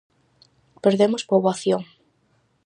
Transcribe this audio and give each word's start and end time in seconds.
Perdemos 0.83 1.27
poboación. 1.31 1.81